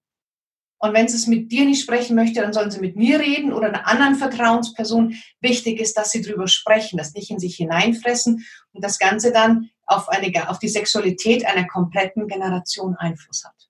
Und 0.78 0.94
wenn 0.94 1.06
sie 1.06 1.16
es 1.16 1.28
mit 1.28 1.52
dir 1.52 1.64
nicht 1.64 1.80
sprechen 1.80 2.16
möchte, 2.16 2.40
dann 2.40 2.52
sollen 2.52 2.72
sie 2.72 2.80
mit 2.80 2.96
mir 2.96 3.20
reden 3.20 3.52
oder 3.52 3.68
einer 3.68 3.86
anderen 3.86 4.16
Vertrauensperson. 4.16 5.14
Wichtig 5.40 5.80
ist, 5.80 5.96
dass 5.96 6.10
sie 6.10 6.22
darüber 6.22 6.48
sprechen, 6.48 6.96
das 6.96 7.14
nicht 7.14 7.30
in 7.30 7.38
sich 7.38 7.54
hineinfressen 7.54 8.44
und 8.72 8.84
das 8.84 8.98
Ganze 8.98 9.32
dann 9.32 9.70
auf, 9.86 10.08
eine, 10.08 10.48
auf 10.48 10.58
die 10.58 10.68
Sexualität 10.68 11.46
einer 11.46 11.68
kompletten 11.68 12.26
Generation 12.26 12.96
Einfluss 12.96 13.44
hat. 13.44 13.61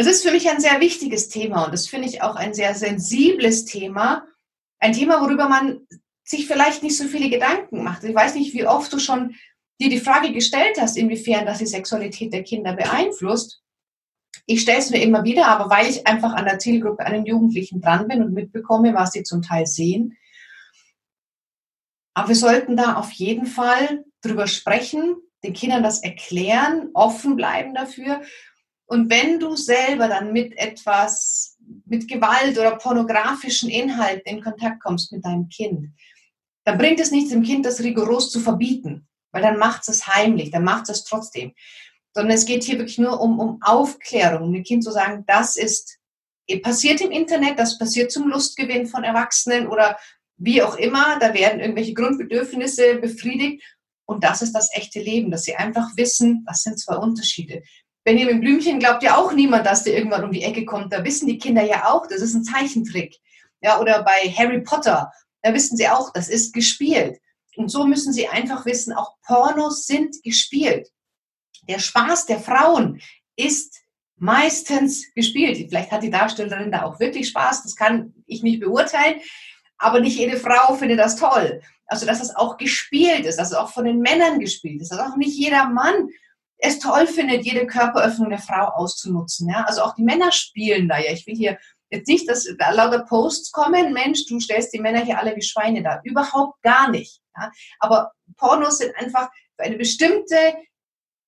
Das 0.00 0.08
ist 0.08 0.22
für 0.22 0.32
mich 0.32 0.48
ein 0.48 0.62
sehr 0.62 0.80
wichtiges 0.80 1.28
Thema 1.28 1.66
und 1.66 1.74
das 1.74 1.86
finde 1.86 2.08
ich 2.08 2.22
auch 2.22 2.34
ein 2.34 2.54
sehr 2.54 2.74
sensibles 2.74 3.66
Thema. 3.66 4.26
Ein 4.78 4.94
Thema, 4.94 5.20
worüber 5.20 5.46
man 5.46 5.86
sich 6.24 6.46
vielleicht 6.46 6.82
nicht 6.82 6.96
so 6.96 7.04
viele 7.04 7.28
Gedanken 7.28 7.84
macht. 7.84 8.02
Ich 8.04 8.14
weiß 8.14 8.34
nicht, 8.34 8.54
wie 8.54 8.66
oft 8.66 8.90
du 8.94 8.98
schon 8.98 9.34
dir 9.78 9.90
die 9.90 10.00
Frage 10.00 10.32
gestellt 10.32 10.80
hast, 10.80 10.96
inwiefern 10.96 11.44
das 11.44 11.58
die 11.58 11.66
Sexualität 11.66 12.32
der 12.32 12.44
Kinder 12.44 12.72
beeinflusst. 12.72 13.60
Ich 14.46 14.62
stelle 14.62 14.78
es 14.78 14.88
mir 14.88 15.02
immer 15.02 15.22
wieder, 15.22 15.48
aber 15.48 15.68
weil 15.68 15.86
ich 15.86 16.06
einfach 16.06 16.32
an 16.32 16.46
der 16.46 16.58
Zielgruppe 16.58 17.04
an 17.04 17.12
den 17.12 17.26
Jugendlichen 17.26 17.82
dran 17.82 18.08
bin 18.08 18.22
und 18.22 18.32
mitbekomme, 18.32 18.94
was 18.94 19.12
sie 19.12 19.22
zum 19.22 19.42
Teil 19.42 19.66
sehen. 19.66 20.16
Aber 22.14 22.28
wir 22.28 22.36
sollten 22.36 22.74
da 22.74 22.94
auf 22.94 23.10
jeden 23.10 23.44
Fall 23.44 24.06
drüber 24.22 24.46
sprechen, 24.46 25.16
den 25.44 25.52
Kindern 25.52 25.82
das 25.82 26.02
erklären, 26.02 26.88
offen 26.94 27.36
bleiben 27.36 27.74
dafür. 27.74 28.22
Und 28.90 29.10
wenn 29.10 29.38
du 29.38 29.54
selber 29.54 30.08
dann 30.08 30.32
mit 30.32 30.56
etwas, 30.58 31.56
mit 31.86 32.08
Gewalt 32.08 32.58
oder 32.58 32.76
pornografischen 32.76 33.70
Inhalten 33.70 34.26
in 34.26 34.42
Kontakt 34.42 34.82
kommst 34.82 35.12
mit 35.12 35.24
deinem 35.24 35.48
Kind, 35.48 35.92
dann 36.64 36.78
bringt 36.78 37.00
es 37.00 37.10
nichts, 37.10 37.30
dem 37.30 37.42
Kind 37.42 37.64
das 37.64 37.80
rigoros 37.80 38.30
zu 38.30 38.40
verbieten, 38.40 39.06
weil 39.32 39.42
dann 39.42 39.58
macht 39.58 39.88
es 39.88 40.06
heimlich, 40.06 40.50
dann 40.50 40.64
macht 40.64 40.88
es 40.88 41.04
trotzdem 41.04 41.52
sondern 42.14 42.36
es 42.36 42.44
geht 42.44 42.64
hier 42.64 42.78
wirklich 42.78 42.98
nur 42.98 43.20
um, 43.20 43.38
um 43.38 43.62
Aufklärung, 43.62 44.48
um 44.48 44.52
dem 44.52 44.64
Kind 44.64 44.84
zu 44.84 44.90
sagen, 44.90 45.24
das 45.26 45.56
ist 45.56 45.98
passiert 46.62 47.00
im 47.00 47.12
Internet, 47.12 47.60
das 47.60 47.78
passiert 47.78 48.10
zum 48.10 48.28
Lustgewinn 48.28 48.86
von 48.86 49.04
Erwachsenen 49.04 49.68
oder 49.68 49.96
wie 50.36 50.62
auch 50.62 50.74
immer, 50.74 51.16
da 51.20 51.32
werden 51.32 51.60
irgendwelche 51.60 51.94
Grundbedürfnisse 51.94 52.96
befriedigt 52.96 53.62
und 54.04 54.24
das 54.24 54.42
ist 54.42 54.52
das 54.52 54.68
echte 54.74 55.00
Leben, 55.00 55.30
dass 55.30 55.44
sie 55.44 55.54
einfach 55.54 55.96
wissen, 55.96 56.44
das 56.48 56.62
sind 56.62 56.80
zwei 56.80 56.96
Unterschiede. 56.96 57.62
Benjamin 58.04 58.40
Blümchen 58.40 58.78
glaubt 58.78 59.02
ja 59.02 59.16
auch 59.16 59.32
niemand, 59.32 59.66
dass 59.66 59.84
der 59.84 59.94
irgendwann 59.94 60.24
um 60.24 60.32
die 60.32 60.42
Ecke 60.42 60.64
kommt. 60.64 60.92
Da 60.92 61.04
wissen 61.04 61.26
die 61.26 61.38
Kinder 61.38 61.62
ja 61.62 61.92
auch, 61.92 62.06
das 62.06 62.22
ist 62.22 62.34
ein 62.34 62.44
Zeichentrick. 62.44 63.18
Ja, 63.60 63.78
oder 63.78 64.02
bei 64.02 64.32
Harry 64.36 64.62
Potter, 64.62 65.12
da 65.42 65.52
wissen 65.52 65.76
sie 65.76 65.88
auch, 65.88 66.12
das 66.12 66.28
ist 66.28 66.54
gespielt. 66.54 67.20
Und 67.56 67.68
so 67.68 67.86
müssen 67.86 68.12
sie 68.12 68.28
einfach 68.28 68.64
wissen, 68.64 68.94
auch 68.94 69.16
Pornos 69.26 69.86
sind 69.86 70.22
gespielt 70.22 70.90
der 71.70 71.78
Spaß 71.78 72.26
der 72.26 72.40
Frauen 72.40 73.00
ist 73.36 73.80
meistens 74.16 75.12
gespielt. 75.14 75.56
Vielleicht 75.68 75.90
hat 75.90 76.02
die 76.02 76.10
Darstellerin 76.10 76.72
da 76.72 76.82
auch 76.82 77.00
wirklich 77.00 77.28
Spaß, 77.28 77.62
das 77.62 77.76
kann 77.76 78.12
ich 78.26 78.42
nicht 78.42 78.60
beurteilen, 78.60 79.20
aber 79.78 80.00
nicht 80.00 80.18
jede 80.18 80.36
Frau 80.36 80.74
findet 80.74 80.98
das 80.98 81.16
toll. 81.16 81.62
Also, 81.86 82.06
dass 82.06 82.22
es 82.22 82.34
auch 82.36 82.56
gespielt 82.56 83.24
ist, 83.24 83.38
dass 83.38 83.48
es 83.48 83.56
auch 83.56 83.72
von 83.72 83.84
den 83.84 84.00
Männern 84.00 84.38
gespielt 84.38 84.82
ist, 84.82 84.92
dass 84.92 85.00
auch 85.00 85.16
nicht 85.16 85.36
jeder 85.36 85.68
Mann 85.68 86.08
es 86.60 86.78
toll 86.78 87.06
findet, 87.06 87.44
jede 87.44 87.66
Körperöffnung 87.66 88.30
der 88.30 88.38
Frau 88.38 88.66
auszunutzen. 88.68 89.48
Ja? 89.48 89.64
Also 89.64 89.82
auch 89.82 89.94
die 89.94 90.02
Männer 90.02 90.30
spielen 90.32 90.88
da 90.88 90.98
ja. 90.98 91.12
Ich 91.12 91.26
will 91.26 91.34
hier 91.34 91.58
jetzt 91.90 92.08
nicht, 92.08 92.28
dass 92.28 92.46
da 92.58 92.70
lauter 92.70 93.04
Posts 93.04 93.52
kommen, 93.52 93.92
Mensch, 93.92 94.26
du 94.26 94.38
stellst 94.40 94.72
die 94.72 94.80
Männer 94.80 95.04
hier 95.04 95.18
alle 95.18 95.34
wie 95.36 95.42
Schweine 95.42 95.82
da. 95.82 96.00
Überhaupt 96.04 96.62
gar 96.62 96.90
nicht. 96.90 97.20
Ja? 97.36 97.50
Aber 97.78 98.12
Pornos 98.36 98.78
sind 98.78 98.94
einfach 98.96 99.30
für 99.56 99.64
eine 99.64 99.76
bestimmte 99.76 100.36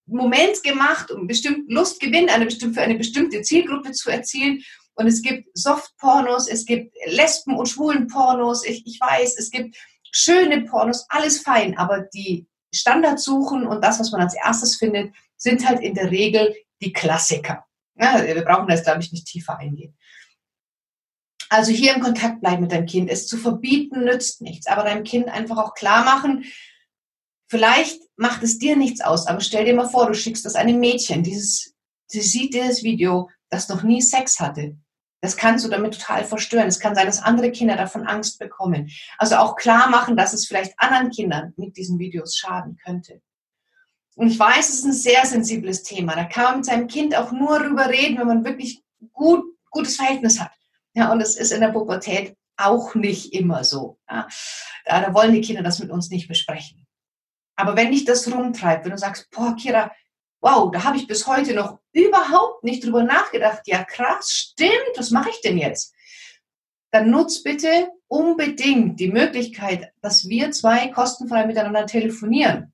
Moment 0.06 0.62
gemacht, 0.62 1.10
um 1.10 1.26
bestimmt 1.26 1.70
Lustgewinn 1.70 2.28
eine 2.28 2.44
bestimmt, 2.44 2.74
für 2.74 2.82
eine 2.82 2.96
bestimmte 2.96 3.42
Zielgruppe 3.42 3.92
zu 3.92 4.10
erzielen. 4.10 4.62
Und 4.94 5.06
es 5.06 5.22
gibt 5.22 5.48
Soft-Pornos, 5.54 6.48
es 6.48 6.66
gibt 6.66 6.94
Lesben- 7.06 7.56
und 7.56 7.68
Schwulen-Pornos, 7.68 8.66
ich, 8.66 8.86
ich 8.86 9.00
weiß, 9.00 9.38
es 9.38 9.50
gibt 9.50 9.76
schöne 10.10 10.62
Pornos, 10.62 11.06
alles 11.08 11.40
fein, 11.40 11.78
aber 11.78 12.00
die 12.00 12.46
Standardsuchen 12.72 13.66
und 13.66 13.82
das, 13.82 14.00
was 14.00 14.12
man 14.12 14.20
als 14.20 14.34
erstes 14.34 14.76
findet, 14.76 15.14
sind 15.36 15.66
halt 15.66 15.80
in 15.80 15.94
der 15.94 16.10
Regel 16.10 16.54
die 16.80 16.92
Klassiker. 16.92 17.64
Ja, 17.96 18.24
wir 18.24 18.42
brauchen 18.42 18.66
da 18.68 18.74
jetzt, 18.74 18.84
glaube 18.84 19.00
ich, 19.02 19.12
nicht 19.12 19.26
tiefer 19.26 19.58
eingehen. 19.58 19.96
Also 21.50 21.70
hier 21.70 21.94
im 21.94 22.00
Kontakt 22.00 22.40
bleiben 22.40 22.62
mit 22.62 22.72
deinem 22.72 22.86
Kind. 22.86 23.10
Es 23.10 23.26
zu 23.26 23.36
verbieten 23.36 24.04
nützt 24.04 24.40
nichts, 24.40 24.66
aber 24.66 24.84
deinem 24.84 25.04
Kind 25.04 25.28
einfach 25.28 25.58
auch 25.58 25.74
klar 25.74 26.04
machen, 26.04 26.44
Vielleicht 27.52 28.00
macht 28.16 28.42
es 28.42 28.58
dir 28.58 28.76
nichts 28.76 29.02
aus, 29.02 29.26
aber 29.26 29.42
stell 29.42 29.66
dir 29.66 29.74
mal 29.74 29.86
vor, 29.86 30.06
du 30.06 30.14
schickst 30.14 30.46
das 30.46 30.54
einem 30.54 30.80
Mädchen, 30.80 31.22
dieses, 31.22 31.74
sie 32.06 32.22
sieht 32.22 32.54
dieses 32.54 32.82
Video, 32.82 33.28
das 33.50 33.68
noch 33.68 33.82
nie 33.82 34.00
Sex 34.00 34.40
hatte. 34.40 34.78
Das 35.22 35.36
kannst 35.36 35.64
du 35.64 35.68
damit 35.68 35.94
total 35.94 36.24
verstören. 36.24 36.66
Es 36.66 36.80
kann 36.80 36.96
sein, 36.96 37.06
dass 37.06 37.22
andere 37.22 37.52
Kinder 37.52 37.76
davon 37.76 38.06
Angst 38.06 38.40
bekommen. 38.40 38.90
Also 39.18 39.36
auch 39.36 39.54
klar 39.54 39.88
machen, 39.88 40.16
dass 40.16 40.32
es 40.32 40.46
vielleicht 40.46 40.74
anderen 40.78 41.10
Kindern 41.10 41.54
mit 41.56 41.76
diesen 41.76 42.00
Videos 42.00 42.36
schaden 42.36 42.76
könnte. 42.84 43.22
Und 44.16 44.28
ich 44.28 44.38
weiß, 44.38 44.68
es 44.68 44.80
ist 44.80 44.84
ein 44.84 44.92
sehr 44.92 45.24
sensibles 45.24 45.84
Thema. 45.84 46.16
Da 46.16 46.24
kann 46.24 46.44
man 46.44 46.56
mit 46.56 46.64
seinem 46.66 46.88
Kind 46.88 47.16
auch 47.16 47.30
nur 47.30 47.60
drüber 47.60 47.88
reden, 47.88 48.18
wenn 48.18 48.26
man 48.26 48.44
wirklich 48.44 48.82
gut, 49.12 49.44
gutes 49.70 49.96
Verhältnis 49.96 50.40
hat. 50.40 50.50
Ja, 50.94 51.10
und 51.12 51.20
es 51.20 51.36
ist 51.36 51.52
in 51.52 51.60
der 51.60 51.68
Pubertät 51.68 52.36
auch 52.56 52.94
nicht 52.94 53.32
immer 53.32 53.64
so. 53.64 53.98
Ja, 54.10 54.26
da 54.84 55.14
wollen 55.14 55.32
die 55.32 55.40
Kinder 55.40 55.62
das 55.62 55.78
mit 55.78 55.90
uns 55.90 56.10
nicht 56.10 56.28
besprechen. 56.28 56.86
Aber 57.56 57.76
wenn 57.76 57.92
dich 57.92 58.04
das 58.04 58.30
rumtreibt, 58.30 58.84
wenn 58.84 58.90
du 58.90 58.98
sagst, 58.98 59.30
boah, 59.30 59.54
Kira, 59.56 59.92
wow, 60.42 60.70
da 60.70 60.84
habe 60.84 60.96
ich 60.96 61.06
bis 61.06 61.26
heute 61.26 61.54
noch 61.54 61.78
überhaupt 61.92 62.64
nicht 62.64 62.84
drüber 62.84 63.04
nachgedacht. 63.04 63.62
Ja, 63.66 63.84
krass, 63.84 64.30
stimmt, 64.30 64.96
was 64.96 65.10
mache 65.10 65.30
ich 65.30 65.40
denn 65.40 65.56
jetzt? 65.56 65.94
Dann 66.90 67.10
nutz 67.10 67.42
bitte 67.42 67.88
unbedingt 68.08 69.00
die 69.00 69.10
Möglichkeit, 69.10 69.92
dass 70.02 70.28
wir 70.28 70.50
zwei 70.50 70.88
kostenfrei 70.88 71.46
miteinander 71.46 71.86
telefonieren. 71.86 72.72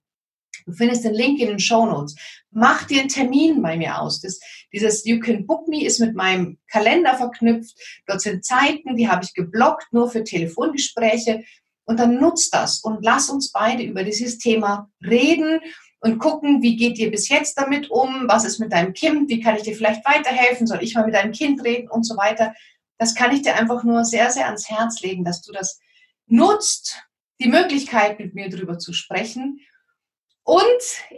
Du 0.66 0.72
findest 0.72 1.04
den 1.04 1.14
Link 1.14 1.40
in 1.40 1.48
den 1.48 1.60
Show 1.60 1.86
Notes. 1.86 2.16
Mach 2.50 2.84
dir 2.84 3.00
einen 3.00 3.08
Termin 3.08 3.62
bei 3.62 3.76
mir 3.76 4.00
aus. 4.00 4.20
Das, 4.20 4.40
dieses 4.72 5.04
You 5.06 5.20
Can 5.20 5.46
Book 5.46 5.68
Me 5.68 5.84
ist 5.84 6.00
mit 6.00 6.14
meinem 6.14 6.58
Kalender 6.70 7.14
verknüpft. 7.14 7.76
Dort 8.06 8.20
sind 8.20 8.44
Zeiten, 8.44 8.96
die 8.96 9.08
habe 9.08 9.24
ich 9.24 9.34
geblockt, 9.34 9.92
nur 9.92 10.10
für 10.10 10.24
Telefongespräche. 10.24 11.44
Und 11.84 12.00
dann 12.00 12.16
nutzt 12.16 12.52
das 12.52 12.80
und 12.80 13.02
lass 13.02 13.30
uns 13.30 13.50
beide 13.50 13.82
über 13.82 14.04
dieses 14.04 14.38
Thema 14.38 14.90
reden 15.02 15.60
und 16.00 16.18
gucken, 16.18 16.62
wie 16.62 16.76
geht 16.76 16.98
ihr 16.98 17.10
bis 17.10 17.28
jetzt 17.28 17.58
damit 17.58 17.90
um, 17.90 18.24
was 18.28 18.44
ist 18.44 18.58
mit 18.58 18.72
deinem 18.72 18.92
Kind, 18.92 19.28
wie 19.28 19.40
kann 19.40 19.56
ich 19.56 19.62
dir 19.62 19.74
vielleicht 19.74 20.04
weiterhelfen, 20.06 20.66
soll 20.66 20.82
ich 20.82 20.94
mal 20.94 21.04
mit 21.04 21.14
deinem 21.14 21.32
Kind 21.32 21.62
reden 21.64 21.88
und 21.88 22.04
so 22.04 22.16
weiter. 22.16 22.54
Das 22.98 23.14
kann 23.14 23.32
ich 23.32 23.42
dir 23.42 23.56
einfach 23.56 23.84
nur 23.84 24.04
sehr, 24.04 24.30
sehr 24.30 24.46
ans 24.46 24.68
Herz 24.68 25.00
legen, 25.02 25.24
dass 25.24 25.42
du 25.42 25.52
das 25.52 25.80
nutzt, 26.26 27.02
die 27.40 27.48
Möglichkeit 27.48 28.18
mit 28.18 28.34
mir 28.34 28.48
darüber 28.48 28.78
zu 28.78 28.92
sprechen. 28.92 29.60
Und 30.44 30.64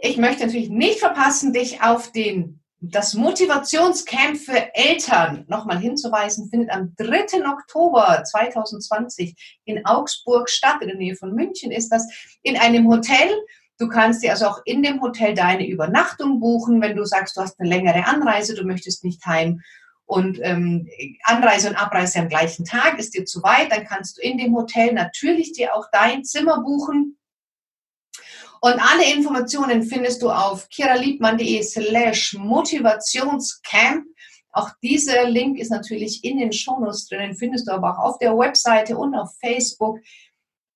ich 0.01 0.17
möchte 0.17 0.45
natürlich 0.45 0.69
nicht 0.69 0.99
verpassen, 0.99 1.53
dich 1.53 1.81
auf 1.81 2.11
den 2.11 2.61
das 2.83 3.13
Motivationscamp 3.13 4.37
für 4.37 4.73
Eltern 4.73 5.45
nochmal 5.47 5.77
hinzuweisen, 5.77 6.49
findet 6.49 6.71
am 6.71 6.95
3. 6.97 7.47
Oktober 7.47 8.23
2020 8.23 9.59
in 9.65 9.85
Augsburg 9.85 10.49
statt. 10.49 10.77
In 10.81 10.87
der 10.87 10.97
Nähe 10.97 11.15
von 11.15 11.35
München 11.35 11.71
ist 11.71 11.89
das 11.89 12.07
in 12.41 12.57
einem 12.57 12.87
Hotel. 12.87 13.29
Du 13.81 13.87
kannst 13.87 14.21
dir 14.21 14.29
also 14.29 14.45
auch 14.45 14.61
in 14.65 14.83
dem 14.83 15.01
Hotel 15.01 15.33
deine 15.33 15.67
Übernachtung 15.67 16.39
buchen, 16.39 16.81
wenn 16.81 16.95
du 16.95 17.03
sagst, 17.03 17.35
du 17.35 17.41
hast 17.41 17.59
eine 17.59 17.67
längere 17.67 18.05
Anreise, 18.05 18.53
du 18.53 18.63
möchtest 18.63 19.03
nicht 19.03 19.25
heim 19.25 19.61
und 20.05 20.39
ähm, 20.43 20.87
Anreise 21.23 21.69
und 21.69 21.75
Abreise 21.75 22.19
am 22.19 22.29
gleichen 22.29 22.63
Tag 22.63 22.99
ist 22.99 23.15
dir 23.15 23.25
zu 23.25 23.41
weit, 23.41 23.71
dann 23.71 23.85
kannst 23.85 24.17
du 24.17 24.21
in 24.21 24.37
dem 24.37 24.55
Hotel 24.55 24.93
natürlich 24.93 25.53
dir 25.53 25.75
auch 25.75 25.87
dein 25.91 26.23
Zimmer 26.23 26.61
buchen 26.61 27.17
und 28.61 28.79
alle 28.79 29.11
Informationen 29.11 29.81
findest 29.81 30.21
du 30.21 30.29
auf 30.29 30.69
kiraliebmann.de 30.69 31.63
slash 31.63 32.35
Motivationscamp. 32.37 34.05
Auch 34.51 34.69
dieser 34.83 35.27
Link 35.27 35.57
ist 35.57 35.71
natürlich 35.71 36.23
in 36.23 36.37
den 36.37 36.53
Shownotes 36.53 37.07
drin, 37.07 37.33
findest 37.33 37.67
du 37.67 37.71
aber 37.71 37.97
auch 37.97 38.11
auf 38.11 38.19
der 38.19 38.37
Webseite 38.37 38.95
und 38.95 39.15
auf 39.15 39.35
Facebook. 39.39 39.97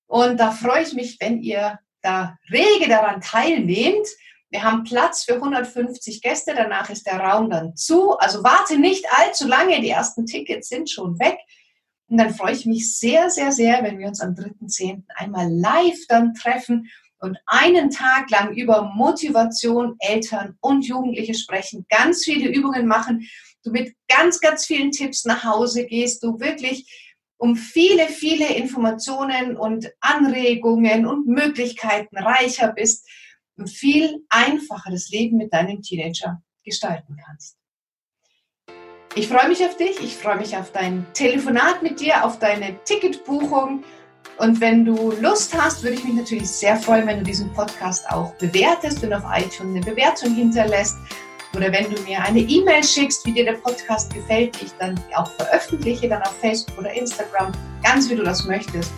Und 0.08 0.40
da 0.40 0.50
freue 0.50 0.82
ich 0.82 0.94
mich, 0.94 1.18
wenn 1.20 1.40
ihr 1.40 1.78
da 2.06 2.38
rege 2.50 2.88
daran 2.88 3.20
teilnehmt. 3.20 4.06
Wir 4.50 4.62
haben 4.62 4.84
Platz 4.84 5.24
für 5.24 5.34
150 5.34 6.22
Gäste, 6.22 6.54
danach 6.54 6.88
ist 6.88 7.06
der 7.06 7.18
Raum 7.20 7.50
dann 7.50 7.76
zu. 7.76 8.16
Also 8.18 8.44
warte 8.44 8.78
nicht 8.78 9.04
allzu 9.10 9.48
lange, 9.48 9.80
die 9.80 9.90
ersten 9.90 10.24
Tickets 10.24 10.68
sind 10.68 10.88
schon 10.88 11.18
weg. 11.18 11.38
Und 12.08 12.18
dann 12.18 12.32
freue 12.32 12.52
ich 12.52 12.64
mich 12.64 12.96
sehr, 12.96 13.30
sehr, 13.30 13.50
sehr, 13.50 13.82
wenn 13.82 13.98
wir 13.98 14.06
uns 14.06 14.20
am 14.20 14.34
3.10. 14.34 15.02
einmal 15.16 15.50
live 15.50 15.98
dann 16.08 16.34
treffen 16.34 16.88
und 17.18 17.36
einen 17.46 17.90
Tag 17.90 18.30
lang 18.30 18.54
über 18.54 18.92
Motivation 18.94 19.96
Eltern 19.98 20.56
und 20.60 20.86
Jugendliche 20.86 21.34
sprechen, 21.34 21.84
ganz 21.88 22.22
viele 22.22 22.48
Übungen 22.48 22.86
machen, 22.86 23.28
du 23.64 23.72
mit 23.72 23.94
ganz, 24.06 24.40
ganz 24.40 24.64
vielen 24.64 24.92
Tipps 24.92 25.24
nach 25.24 25.42
Hause 25.42 25.86
gehst, 25.86 26.22
du 26.22 26.38
wirklich 26.38 27.05
um 27.38 27.56
viele, 27.56 28.06
viele 28.08 28.54
Informationen 28.54 29.56
und 29.56 29.90
Anregungen 30.00 31.06
und 31.06 31.26
Möglichkeiten 31.26 32.16
reicher 32.16 32.72
bist 32.72 33.08
und 33.56 33.68
viel 33.68 34.24
einfacher 34.28 34.90
das 34.90 35.08
Leben 35.08 35.36
mit 35.36 35.52
deinem 35.52 35.82
Teenager 35.82 36.42
gestalten 36.64 37.16
kannst. 37.24 37.56
Ich 39.14 39.28
freue 39.28 39.48
mich 39.48 39.64
auf 39.64 39.76
dich, 39.76 39.98
ich 40.00 40.14
freue 40.14 40.36
mich 40.36 40.56
auf 40.56 40.72
dein 40.72 41.06
Telefonat 41.14 41.82
mit 41.82 42.00
dir, 42.00 42.22
auf 42.24 42.38
deine 42.38 42.76
Ticketbuchung. 42.84 43.82
Und 44.38 44.60
wenn 44.60 44.84
du 44.84 45.12
Lust 45.12 45.54
hast, 45.58 45.82
würde 45.82 45.96
ich 45.96 46.04
mich 46.04 46.12
natürlich 46.12 46.50
sehr 46.50 46.76
freuen, 46.76 47.06
wenn 47.06 47.20
du 47.20 47.24
diesen 47.24 47.50
Podcast 47.54 48.10
auch 48.10 48.34
bewertest 48.34 49.02
und 49.02 49.14
auf 49.14 49.22
iTunes 49.34 49.74
eine 49.74 49.80
Bewertung 49.80 50.34
hinterlässt. 50.34 50.96
Oder 51.56 51.72
wenn 51.72 51.90
du 51.90 52.00
mir 52.02 52.22
eine 52.22 52.40
E-Mail 52.40 52.84
schickst, 52.84 53.24
wie 53.24 53.32
dir 53.32 53.44
der 53.44 53.54
Podcast 53.54 54.12
gefällt, 54.12 54.60
die 54.60 54.66
ich 54.66 54.72
dann 54.78 55.00
auch 55.16 55.30
veröffentliche, 55.32 56.08
dann 56.08 56.22
auf 56.22 56.34
Facebook 56.40 56.78
oder 56.78 56.92
Instagram, 56.92 57.52
ganz 57.82 58.10
wie 58.10 58.16
du 58.16 58.22
das 58.22 58.44
möchtest. 58.44 58.92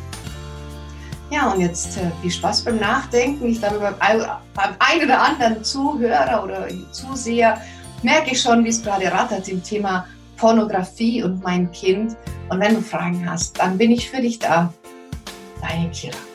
Ja, 1.30 1.52
und 1.52 1.60
jetzt 1.60 1.96
äh, 1.98 2.10
viel 2.22 2.30
Spaß 2.30 2.64
beim 2.64 2.78
Nachdenken. 2.78 3.46
Ich 3.48 3.60
glaube, 3.60 3.78
beim, 3.78 4.20
beim 4.54 4.74
einen 4.78 5.04
oder 5.04 5.22
anderen 5.22 5.62
Zuhörer 5.62 6.42
oder 6.42 6.66
Zuseher 6.90 7.60
merke 8.02 8.32
ich 8.32 8.40
schon, 8.40 8.64
wie 8.64 8.70
es 8.70 8.82
gerade 8.82 9.12
rattert 9.12 9.48
im 9.48 9.62
Thema 9.62 10.06
Pornografie 10.36 11.22
und 11.22 11.42
mein 11.42 11.70
Kind. 11.72 12.16
Und 12.48 12.60
wenn 12.60 12.74
du 12.74 12.80
Fragen 12.80 13.28
hast, 13.28 13.58
dann 13.58 13.76
bin 13.76 13.90
ich 13.90 14.10
für 14.10 14.20
dich 14.20 14.38
da. 14.38 14.72
Deine 15.60 15.90
Kira. 15.90 16.27